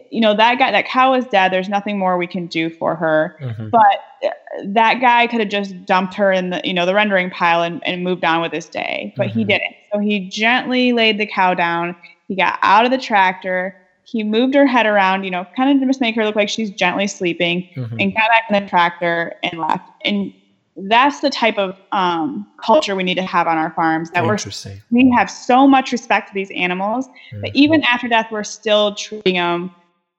you 0.09 0.21
know 0.21 0.33
that 0.35 0.57
guy, 0.59 0.71
that 0.71 0.85
cow 0.85 1.13
is 1.13 1.25
dead. 1.27 1.51
There's 1.51 1.69
nothing 1.69 1.99
more 1.99 2.17
we 2.17 2.27
can 2.27 2.47
do 2.47 2.69
for 2.69 2.95
her 2.95 3.33
Mhm. 3.41 3.69
but 3.71 3.97
uh, 4.25 4.29
that 4.67 4.99
guy 5.01 5.27
could 5.27 5.39
have 5.39 5.49
just 5.49 5.75
dumped 5.85 6.13
her 6.15 6.31
in 6.31 6.49
the 6.51 6.61
you 6.63 6.73
know 6.73 6.85
the 6.85 6.93
rendering 6.93 7.29
pile 7.29 7.61
and, 7.61 7.81
and 7.85 8.03
moved 8.03 8.23
on 8.23 8.41
with 8.41 8.51
his 8.53 8.69
day 8.69 9.11
but 9.15 9.27
he 9.27 9.43
Mhm. 9.43 9.49
didn't 9.49 9.75
so 9.91 9.99
he 9.99 10.19
gently 10.21 10.93
laid 10.93 11.17
the 11.19 11.25
cow 11.27 11.53
down 11.53 11.95
he 12.27 12.35
got 12.35 12.57
out 12.61 12.85
of 12.85 12.91
the 12.91 12.97
tractor 12.97 13.73
he 14.03 14.23
moved 14.23 14.53
her 14.53 14.65
head 14.65 14.85
around 14.85 15.23
you 15.23 15.31
know 15.31 15.45
kind 15.55 15.69
of 15.69 15.79
to 15.79 15.85
just 15.87 16.01
make 16.01 16.15
her 16.15 16.23
look 16.25 16.35
like 16.35 16.49
she's 16.49 16.71
gently 16.71 17.07
sleeping 17.07 17.63
Mhm. 17.75 17.97
and 17.99 18.13
got 18.13 18.29
back 18.29 18.43
in 18.49 18.63
the 18.63 18.69
tractor 18.69 19.31
and 19.43 19.59
left 19.59 19.89
and 20.05 20.31
that's 20.75 21.19
the 21.19 21.29
type 21.29 21.59
of 21.59 21.75
um, 21.91 22.47
culture 22.57 22.95
we 22.95 23.03
need 23.03 23.13
to 23.17 23.21
have 23.23 23.45
on 23.45 23.57
our 23.59 23.71
farms 23.75 24.09
that 24.11 24.23
we're 24.25 24.37
we 24.89 25.11
have 25.15 25.29
so 25.29 25.67
much 25.67 25.91
respect 25.91 26.29
for 26.29 26.33
these 26.33 26.49
animals 26.55 27.07
but 27.41 27.49
Mhm. 27.51 27.55
even 27.55 27.83
after 27.83 28.07
death 28.07 28.25
we're 28.31 28.43
still 28.43 28.95
treating 28.95 29.35
them 29.35 29.69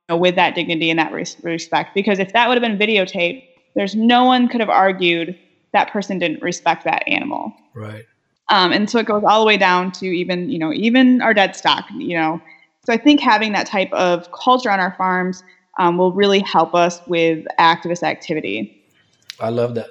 know, 0.08 0.16
with 0.16 0.36
that 0.36 0.54
dignity 0.54 0.90
and 0.90 0.98
that 0.98 1.12
res- 1.12 1.36
respect 1.42 1.94
because 1.94 2.18
if 2.18 2.32
that 2.32 2.48
would 2.48 2.60
have 2.60 2.62
been 2.62 2.78
videotaped 2.78 3.44
there's 3.74 3.94
no 3.94 4.24
one 4.24 4.48
could 4.48 4.60
have 4.60 4.70
argued 4.70 5.38
that 5.72 5.90
person 5.90 6.18
didn't 6.18 6.42
respect 6.42 6.84
that 6.84 7.02
animal 7.08 7.52
Right. 7.74 8.04
um, 8.50 8.72
and 8.72 8.88
so 8.88 8.98
it 8.98 9.06
goes 9.06 9.24
all 9.26 9.40
the 9.40 9.46
way 9.46 9.56
down 9.56 9.92
to 9.92 10.06
even 10.06 10.48
you 10.50 10.58
know 10.58 10.72
even 10.72 11.20
our 11.22 11.34
dead 11.34 11.56
stock 11.56 11.86
you 11.96 12.16
know 12.16 12.40
so 12.84 12.92
i 12.92 12.96
think 12.96 13.20
having 13.20 13.52
that 13.52 13.66
type 13.66 13.92
of 13.92 14.30
culture 14.32 14.70
on 14.70 14.80
our 14.80 14.94
farms 14.96 15.42
um, 15.78 15.98
will 15.98 16.12
really 16.12 16.40
help 16.40 16.74
us 16.74 17.00
with 17.06 17.44
activist 17.58 18.02
activity 18.02 18.80
I 19.40 19.48
love 19.48 19.74
that. 19.74 19.88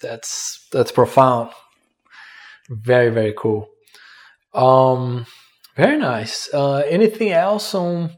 That's 0.00 0.68
that's 0.70 0.92
profound. 0.92 1.50
Very 2.68 3.10
very 3.10 3.34
cool. 3.36 3.68
Um, 4.54 5.26
very 5.76 5.98
nice. 5.98 6.48
Uh, 6.54 6.82
anything 6.88 7.32
else 7.32 7.74
on 7.74 8.10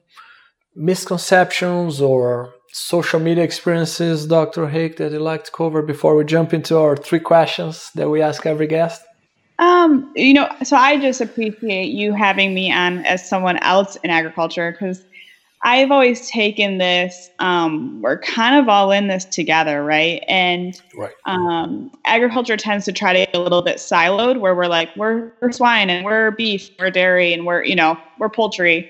misconceptions 0.78 2.00
or 2.00 2.54
social 2.72 3.20
media 3.20 3.44
experiences, 3.44 4.26
Dr. 4.26 4.68
Hake, 4.68 4.96
that 4.98 5.12
you'd 5.12 5.20
like 5.20 5.44
to 5.44 5.50
cover 5.50 5.82
before 5.82 6.14
we 6.16 6.24
jump 6.24 6.54
into 6.54 6.78
our 6.78 6.96
three 6.96 7.20
questions 7.20 7.90
that 7.94 8.08
we 8.08 8.22
ask 8.22 8.46
every 8.46 8.66
guest? 8.66 9.02
Um, 9.58 10.12
you 10.14 10.34
know, 10.34 10.48
so 10.62 10.76
I 10.76 10.98
just 11.00 11.20
appreciate 11.20 11.90
you 11.90 12.12
having 12.12 12.54
me 12.54 12.72
on 12.72 13.04
as 13.04 13.28
someone 13.28 13.58
else 13.58 13.96
in 13.96 14.10
agriculture 14.10 14.70
because 14.70 15.04
I've 15.64 15.90
always 15.90 16.30
taken 16.30 16.78
this, 16.78 17.30
um, 17.40 18.00
we're 18.00 18.20
kind 18.20 18.54
of 18.54 18.68
all 18.68 18.92
in 18.92 19.08
this 19.08 19.24
together, 19.24 19.82
right? 19.82 20.22
And 20.28 20.80
Right. 20.96 21.14
um, 21.26 21.90
agriculture 22.04 22.56
tends 22.56 22.84
to 22.84 22.92
try 22.92 23.12
to 23.12 23.18
get 23.18 23.34
a 23.34 23.40
little 23.40 23.62
bit 23.62 23.78
siloed 23.78 24.38
where 24.38 24.54
we're 24.54 24.68
like, 24.68 24.94
we're, 24.96 25.32
we're 25.42 25.50
swine 25.50 25.90
and 25.90 26.04
we're 26.04 26.30
beef, 26.30 26.70
we're 26.78 26.90
dairy, 26.90 27.32
and 27.32 27.44
we're, 27.44 27.64
you 27.64 27.74
know, 27.74 27.98
we're 28.20 28.28
poultry. 28.28 28.88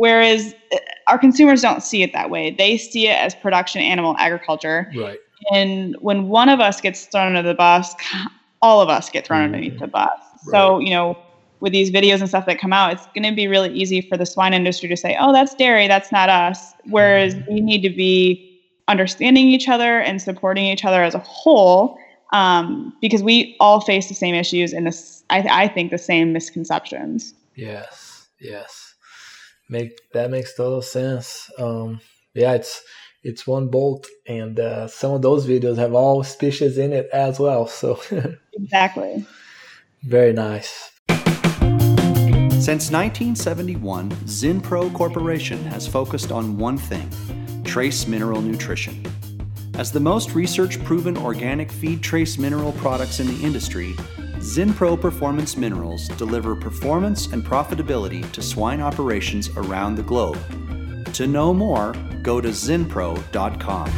Whereas 0.00 0.54
uh, 0.72 0.78
our 1.08 1.18
consumers 1.18 1.60
don't 1.60 1.82
see 1.82 2.02
it 2.02 2.14
that 2.14 2.30
way. 2.30 2.54
They 2.56 2.78
see 2.78 3.06
it 3.06 3.18
as 3.18 3.34
production 3.34 3.82
animal 3.82 4.14
agriculture. 4.18 4.86
Right. 4.96 5.18
And 5.52 5.94
when 6.00 6.28
one 6.28 6.48
of 6.48 6.58
us 6.58 6.80
gets 6.80 7.04
thrown 7.12 7.36
under 7.36 7.46
the 7.46 7.54
bus, 7.54 7.94
all 8.62 8.80
of 8.80 8.88
us 8.88 9.10
get 9.10 9.26
thrown 9.26 9.42
Mhm. 9.42 9.44
underneath 9.44 9.78
the 9.78 9.88
bus. 9.88 10.08
Right. 10.46 10.52
So, 10.52 10.78
you 10.78 10.88
know, 10.88 11.12
with 11.60 11.74
these 11.74 11.90
videos 11.90 12.20
and 12.20 12.30
stuff 12.30 12.46
that 12.46 12.58
come 12.58 12.72
out, 12.72 12.94
it's 12.94 13.06
going 13.14 13.28
to 13.28 13.36
be 13.36 13.46
really 13.46 13.68
easy 13.74 14.00
for 14.00 14.16
the 14.16 14.24
swine 14.24 14.54
industry 14.54 14.88
to 14.88 14.96
say, 14.96 15.18
oh, 15.20 15.34
that's 15.34 15.54
dairy, 15.56 15.86
that's 15.86 16.10
not 16.10 16.30
us. 16.30 16.72
Whereas 16.88 17.34
Mhm. 17.34 17.44
we 17.50 17.60
need 17.60 17.82
to 17.82 17.90
be 17.90 18.40
understanding 18.88 19.48
each 19.48 19.68
other 19.68 20.00
and 20.00 20.22
supporting 20.22 20.64
each 20.64 20.86
other 20.86 21.02
as 21.02 21.14
a 21.14 21.18
whole 21.18 21.94
um, 22.32 22.90
because 23.02 23.22
we 23.22 23.54
all 23.60 23.82
face 23.82 24.08
the 24.08 24.14
same 24.14 24.34
issues 24.34 24.72
and 24.72 24.86
this, 24.86 25.22
I, 25.28 25.46
I 25.64 25.68
think, 25.68 25.90
the 25.90 25.98
same 25.98 26.32
misconceptions. 26.32 27.34
Yes. 27.54 28.28
Yes. 28.40 28.89
Make 29.70 29.92
that 30.12 30.30
makes 30.30 30.54
total 30.54 30.82
sense. 30.82 31.48
Um, 31.56 32.00
yeah, 32.34 32.54
it's 32.54 32.82
it's 33.22 33.46
one 33.46 33.68
bolt, 33.68 34.06
and 34.26 34.58
uh, 34.58 34.88
some 34.88 35.12
of 35.12 35.22
those 35.22 35.46
videos 35.46 35.76
have 35.76 35.94
all 35.94 36.24
species 36.24 36.76
in 36.76 36.92
it 36.92 37.08
as 37.12 37.38
well. 37.38 37.66
So 37.66 38.00
Exactly. 38.52 39.24
very 40.02 40.32
nice. 40.32 40.90
Since 42.60 42.90
1971, 42.90 44.10
Zinpro 44.26 44.92
Corporation 44.92 45.64
has 45.66 45.86
focused 45.86 46.30
on 46.30 46.58
one 46.58 46.76
thing 46.76 47.08
trace 47.64 48.06
mineral 48.06 48.40
nutrition. 48.42 49.02
As 49.74 49.92
the 49.92 50.00
most 50.00 50.34
research 50.34 50.82
proven 50.84 51.16
organic 51.16 51.70
feed 51.70 52.02
trace 52.02 52.36
mineral 52.36 52.72
products 52.72 53.20
in 53.20 53.28
the 53.28 53.42
industry, 53.42 53.94
Zinpro 54.40 54.98
Performance 54.98 55.58
Minerals 55.58 56.08
deliver 56.08 56.56
performance 56.56 57.26
and 57.26 57.44
profitability 57.44 58.28
to 58.32 58.40
swine 58.40 58.80
operations 58.80 59.50
around 59.50 59.96
the 59.96 60.02
globe. 60.02 60.38
To 61.12 61.26
know 61.26 61.52
more, 61.52 61.94
go 62.22 62.40
to 62.40 62.48
zinpro.com. 62.48 63.90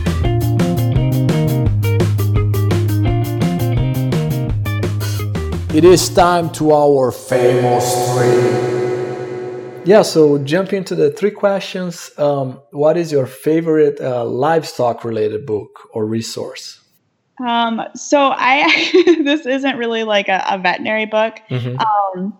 It 5.72 5.84
is 5.84 6.08
time 6.08 6.50
to 6.54 6.72
our 6.72 7.12
famous 7.12 7.86
three. 8.10 9.82
Yeah, 9.84 10.02
so 10.02 10.38
jump 10.38 10.72
into 10.72 10.96
the 10.96 11.12
three 11.12 11.30
questions. 11.30 12.10
Um, 12.18 12.60
what 12.72 12.96
is 12.96 13.12
your 13.12 13.26
favorite 13.26 14.00
uh, 14.00 14.24
livestock 14.24 15.04
related 15.04 15.46
book 15.46 15.88
or 15.92 16.04
resource? 16.04 16.81
Um, 17.46 17.82
so 17.94 18.32
I, 18.36 18.90
this 19.24 19.46
isn't 19.46 19.76
really 19.76 20.04
like 20.04 20.28
a, 20.28 20.44
a 20.48 20.58
veterinary 20.58 21.06
book, 21.06 21.40
Mhm. 21.50 21.78
um, 21.80 22.36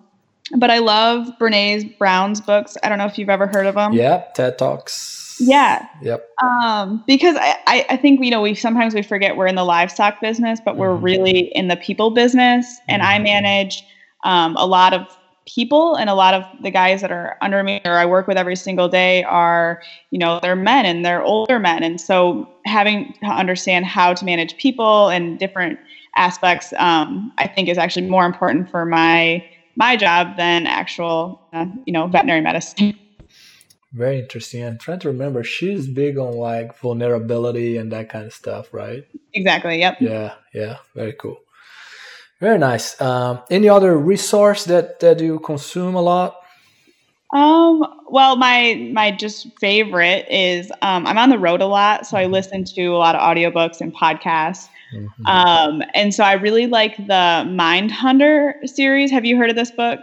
but 0.56 0.70
I 0.70 0.78
love 0.78 1.28
Brene 1.40 1.96
Brown's 1.98 2.40
books. 2.40 2.76
I 2.82 2.88
don't 2.88 2.98
know 2.98 3.06
if 3.06 3.18
you've 3.18 3.30
ever 3.30 3.46
heard 3.46 3.66
of 3.66 3.74
them. 3.74 3.94
Yeah, 3.94 4.24
TED 4.34 4.58
Talks. 4.58 5.36
Yeah. 5.40 5.86
Yep. 6.02 6.28
Um, 6.42 7.02
because 7.06 7.36
I, 7.36 7.56
I, 7.66 7.86
I 7.90 7.96
think 7.96 8.22
you 8.22 8.30
know 8.30 8.42
we 8.42 8.54
sometimes 8.54 8.94
we 8.94 9.02
forget 9.02 9.36
we're 9.36 9.46
in 9.46 9.54
the 9.54 9.64
livestock 9.64 10.20
business, 10.20 10.60
but 10.64 10.76
we're 10.76 10.96
Mhm. 10.96 11.02
really 11.02 11.38
in 11.54 11.68
the 11.68 11.76
people 11.76 12.10
business. 12.10 12.80
And 12.88 13.02
I 13.02 13.18
Mhm. 13.18 13.22
manage 13.24 13.84
um, 14.24 14.56
a 14.56 14.66
lot 14.66 14.92
of 14.92 15.06
people, 15.46 15.94
and 15.96 16.08
a 16.08 16.14
lot 16.14 16.34
of 16.34 16.44
the 16.62 16.70
guys 16.70 17.00
that 17.00 17.10
are 17.10 17.36
under 17.40 17.62
me 17.62 17.80
or 17.84 17.92
I 17.92 18.06
work 18.06 18.26
with 18.26 18.36
every 18.36 18.56
single 18.56 18.88
day 18.88 19.24
are 19.24 19.82
you 20.10 20.18
know 20.18 20.38
they're 20.40 20.56
men 20.56 20.86
and 20.86 21.04
they're 21.04 21.22
older 21.22 21.58
men, 21.58 21.82
and 21.82 22.00
so 22.00 22.48
having 22.64 23.12
to 23.20 23.26
understand 23.26 23.86
how 23.86 24.14
to 24.14 24.24
manage 24.24 24.56
people 24.56 25.08
and 25.08 25.38
different 25.38 25.78
aspects, 26.16 26.72
um, 26.78 27.32
I 27.38 27.46
think 27.46 27.68
is 27.68 27.78
actually 27.78 28.08
more 28.08 28.26
important 28.26 28.70
for 28.70 28.84
my 28.84 29.44
my 29.76 29.96
job 29.96 30.36
than 30.36 30.66
actual 30.66 31.40
uh, 31.52 31.66
you 31.86 31.92
know 31.92 32.06
veterinary 32.06 32.40
medicine. 32.40 32.98
Very 33.92 34.20
interesting. 34.20 34.64
I'm 34.64 34.78
trying 34.78 35.00
to 35.00 35.08
remember. 35.08 35.44
She's 35.44 35.86
big 35.86 36.16
on 36.16 36.34
like 36.34 36.76
vulnerability 36.78 37.76
and 37.76 37.92
that 37.92 38.08
kind 38.08 38.24
of 38.24 38.32
stuff, 38.32 38.72
right? 38.72 39.04
exactly. 39.34 39.78
Yep. 39.78 39.98
Yeah, 40.00 40.34
yeah. 40.54 40.78
Very 40.94 41.12
cool. 41.12 41.38
Very 42.42 42.58
nice. 42.58 43.00
Um, 43.00 43.38
any 43.52 43.68
other 43.68 43.96
resource 43.96 44.64
that 44.64 44.98
that 44.98 45.20
you 45.20 45.38
consume 45.38 45.94
a 45.94 46.02
lot? 46.02 46.40
Um, 47.32 47.84
well, 48.10 48.34
my 48.34 48.90
my 48.92 49.12
just 49.12 49.46
favorite 49.60 50.26
is 50.28 50.72
um, 50.82 51.06
I'm 51.06 51.18
on 51.18 51.30
the 51.30 51.38
road 51.38 51.60
a 51.60 51.66
lot, 51.66 52.04
so 52.04 52.16
I 52.16 52.26
listen 52.26 52.64
to 52.64 52.86
a 52.88 52.98
lot 52.98 53.14
of 53.14 53.20
audiobooks 53.20 53.80
and 53.80 53.94
podcasts. 53.94 54.66
Mm-hmm. 54.92 55.24
Um, 55.24 55.84
and 55.94 56.12
so 56.12 56.24
I 56.24 56.32
really 56.32 56.66
like 56.66 56.96
the 56.96 57.46
Mindhunter 57.46 58.54
series. 58.68 59.12
Have 59.12 59.24
you 59.24 59.36
heard 59.36 59.48
of 59.48 59.54
this 59.54 59.70
book? 59.70 60.00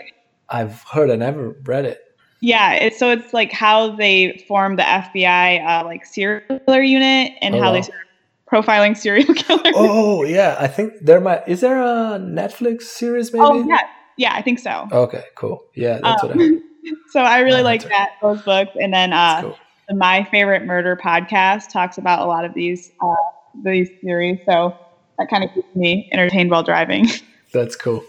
I've 0.47 0.81
heard. 0.83 1.11
I 1.11 1.17
never 1.17 1.49
read 1.65 1.83
it. 1.83 2.15
Yeah, 2.39 2.71
it's 2.75 2.97
so 2.97 3.11
it's 3.11 3.33
like 3.33 3.51
how 3.51 3.97
they 3.97 4.45
formed 4.47 4.79
the 4.79 4.83
FBI 4.83 5.67
uh, 5.67 5.83
like 5.83 6.05
serial 6.05 6.59
killer 6.59 6.81
unit 6.81 7.33
and 7.41 7.53
oh, 7.53 7.59
how 7.59 7.65
wow. 7.65 7.73
they 7.73 7.81
started 7.81 8.08
profiling 8.51 8.97
serial 8.97 9.33
killers. 9.33 9.73
Oh 9.75 10.23
yeah, 10.23 10.55
I 10.59 10.67
think 10.67 10.93
there 11.01 11.21
might 11.21 11.47
is 11.47 11.61
there 11.61 11.79
a 11.81 12.19
Netflix 12.19 12.83
series 12.83 13.31
maybe? 13.31 13.45
Oh 13.45 13.65
yeah, 13.67 13.81
yeah, 14.17 14.33
I 14.33 14.41
think 14.41 14.59
so. 14.59 14.87
Okay, 14.91 15.23
cool. 15.35 15.63
Yeah, 15.75 15.99
that's 16.01 16.23
um, 16.23 16.29
what 16.29 16.39
I. 16.39 16.59
so 17.11 17.21
I 17.21 17.39
really 17.39 17.63
like 17.63 17.83
that 17.89 18.11
those 18.21 18.41
books, 18.41 18.71
and 18.75 18.93
then 18.93 19.13
uh, 19.13 19.41
cool. 19.41 19.57
the 19.87 19.95
My 19.95 20.23
Favorite 20.25 20.65
Murder 20.65 20.99
podcast 21.01 21.71
talks 21.71 21.97
about 21.97 22.19
a 22.19 22.25
lot 22.25 22.45
of 22.45 22.53
these 22.53 22.91
uh, 23.01 23.15
these 23.63 23.89
theories. 24.01 24.39
So 24.45 24.75
that 25.17 25.29
kind 25.29 25.43
of 25.43 25.53
keeps 25.53 25.75
me 25.75 26.09
entertained 26.11 26.49
while 26.49 26.63
driving. 26.63 27.07
That's 27.53 27.75
cool. 27.75 28.03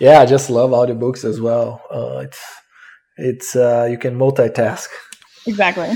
Yeah, 0.00 0.20
I 0.20 0.26
just 0.26 0.50
love 0.50 0.70
audiobooks 0.70 1.24
as 1.24 1.40
well. 1.40 1.82
Uh, 1.90 2.24
it's 2.24 2.40
it's 3.16 3.56
uh, 3.56 3.86
you 3.90 3.98
can 3.98 4.18
multitask. 4.18 4.88
Exactly. 5.46 5.94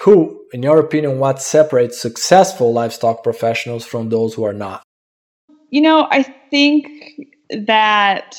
Cool. 0.00 0.36
In 0.52 0.62
your 0.62 0.78
opinion, 0.80 1.18
what 1.18 1.40
separates 1.40 2.00
successful 2.00 2.72
livestock 2.72 3.22
professionals 3.22 3.84
from 3.84 4.08
those 4.08 4.34
who 4.34 4.44
are 4.44 4.52
not? 4.52 4.82
You 5.70 5.80
know, 5.80 6.08
I 6.10 6.22
think 6.50 6.88
that 7.50 8.36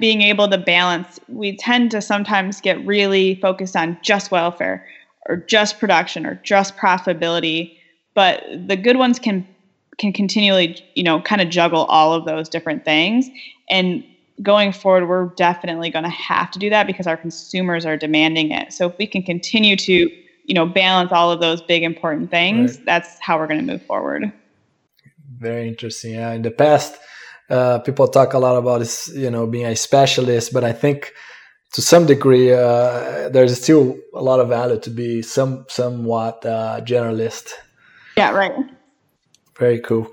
being 0.00 0.22
able 0.22 0.48
to 0.48 0.58
balance, 0.58 1.20
we 1.28 1.56
tend 1.56 1.90
to 1.92 2.00
sometimes 2.00 2.60
get 2.60 2.84
really 2.84 3.36
focused 3.36 3.76
on 3.76 3.96
just 4.02 4.30
welfare 4.30 4.86
or 5.28 5.36
just 5.36 5.78
production 5.78 6.26
or 6.26 6.40
just 6.42 6.76
profitability, 6.76 7.76
but 8.14 8.42
the 8.66 8.76
good 8.76 8.96
ones 8.96 9.18
can 9.18 9.46
can 9.98 10.12
continually, 10.12 10.78
you 10.94 11.02
know, 11.02 11.22
kind 11.22 11.40
of 11.40 11.48
juggle 11.48 11.84
all 11.86 12.12
of 12.12 12.26
those 12.26 12.50
different 12.50 12.84
things. 12.84 13.30
And 13.70 14.04
going 14.42 14.72
forward, 14.72 15.08
we're 15.08 15.28
definitely 15.36 15.88
going 15.88 16.04
to 16.04 16.10
have 16.10 16.50
to 16.50 16.58
do 16.58 16.68
that 16.68 16.86
because 16.86 17.06
our 17.06 17.16
consumers 17.16 17.86
are 17.86 17.96
demanding 17.96 18.50
it. 18.50 18.74
So 18.74 18.88
if 18.88 18.98
we 18.98 19.06
can 19.06 19.22
continue 19.22 19.74
to, 19.76 20.10
you 20.46 20.54
know, 20.54 20.66
balance 20.66 21.10
all 21.12 21.30
of 21.30 21.40
those 21.40 21.60
big 21.60 21.82
important 21.82 22.30
things, 22.30 22.76
right. 22.76 22.86
that's 22.86 23.18
how 23.20 23.38
we're 23.38 23.48
going 23.48 23.60
to 23.60 23.72
move 23.72 23.82
forward. 23.82 24.32
Very 25.38 25.68
interesting. 25.68 26.14
Yeah, 26.14 26.32
in 26.32 26.42
the 26.42 26.50
past, 26.50 26.96
uh, 27.50 27.80
people 27.80 28.08
talk 28.08 28.32
a 28.32 28.38
lot 28.38 28.56
about 28.56 28.78
this, 28.78 29.08
you 29.08 29.30
know, 29.30 29.46
being 29.46 29.66
a 29.66 29.76
specialist, 29.76 30.52
but 30.52 30.64
I 30.64 30.72
think 30.72 31.12
to 31.72 31.82
some 31.82 32.06
degree 32.06 32.52
uh, 32.52 33.28
there's 33.28 33.60
still 33.60 33.98
a 34.14 34.22
lot 34.22 34.40
of 34.40 34.48
value 34.48 34.78
to 34.80 34.90
be 34.90 35.22
some 35.22 35.66
somewhat 35.68 36.46
uh, 36.46 36.80
generalist. 36.82 37.50
Yeah, 38.16 38.30
right. 38.30 38.52
Very 39.58 39.80
cool. 39.80 40.08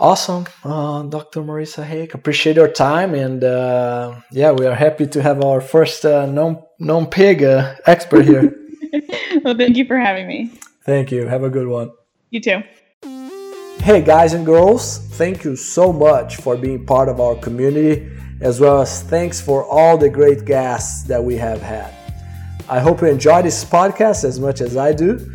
Awesome, 0.00 0.46
uh, 0.64 1.02
Dr. 1.02 1.40
Marissa 1.42 1.84
Hake. 1.84 2.14
Appreciate 2.14 2.56
your 2.56 2.68
time, 2.68 3.14
and 3.14 3.42
uh, 3.42 4.14
yeah, 4.30 4.52
we 4.52 4.64
are 4.66 4.74
happy 4.74 5.06
to 5.08 5.22
have 5.22 5.42
our 5.44 5.60
first 5.60 6.04
uh, 6.04 6.26
non 6.26 6.62
non 6.78 7.06
pig 7.06 7.42
expert 7.42 8.24
here. 8.24 8.54
well, 9.44 9.56
thank 9.56 9.76
you 9.76 9.84
for 9.84 9.98
having 9.98 10.26
me. 10.26 10.50
Thank 10.84 11.12
you. 11.12 11.26
Have 11.26 11.44
a 11.44 11.50
good 11.50 11.68
one. 11.68 11.92
You 12.30 12.40
too. 12.40 12.62
Hey, 13.80 14.02
guys 14.02 14.32
and 14.34 14.44
girls, 14.44 14.98
thank 14.98 15.44
you 15.44 15.54
so 15.56 15.92
much 15.92 16.36
for 16.36 16.56
being 16.56 16.84
part 16.84 17.08
of 17.08 17.20
our 17.20 17.36
community, 17.36 18.10
as 18.40 18.60
well 18.60 18.82
as 18.82 19.02
thanks 19.02 19.40
for 19.40 19.64
all 19.64 19.96
the 19.96 20.10
great 20.10 20.44
guests 20.44 21.04
that 21.04 21.22
we 21.22 21.36
have 21.36 21.62
had. 21.62 21.94
I 22.68 22.80
hope 22.80 23.00
you 23.00 23.06
enjoy 23.06 23.42
this 23.42 23.64
podcast 23.64 24.24
as 24.24 24.38
much 24.38 24.60
as 24.60 24.76
I 24.76 24.92
do. 24.92 25.32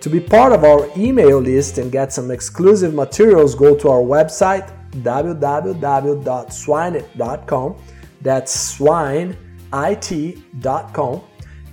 To 0.00 0.10
be 0.10 0.20
part 0.20 0.52
of 0.52 0.64
our 0.64 0.90
email 0.96 1.38
list 1.38 1.78
and 1.78 1.92
get 1.92 2.12
some 2.12 2.30
exclusive 2.30 2.92
materials, 2.94 3.54
go 3.54 3.74
to 3.76 3.88
our 3.88 4.02
website 4.02 4.70
www.swineit.com. 5.02 7.76
That's 8.22 8.78
swineit.com 8.78 11.22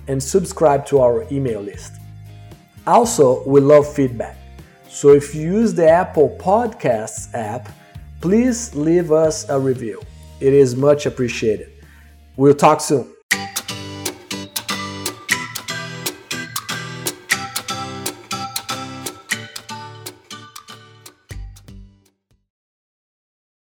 and 0.08 0.22
subscribe 0.22 0.86
to 0.86 1.00
our 1.00 1.26
email 1.30 1.60
list. 1.60 1.94
Also, 2.86 3.46
we 3.46 3.60
love 3.60 3.92
feedback. 3.92 4.36
So 4.88 5.10
if 5.10 5.34
you 5.34 5.42
use 5.42 5.74
the 5.74 5.88
Apple 5.88 6.36
Podcasts 6.40 7.32
app, 7.34 7.68
please 8.20 8.74
leave 8.74 9.12
us 9.12 9.48
a 9.48 9.58
review. 9.58 10.00
It 10.40 10.52
is 10.52 10.76
much 10.76 11.06
appreciated. 11.06 11.70
We'll 12.36 12.54
talk 12.54 12.80
soon. 12.80 13.12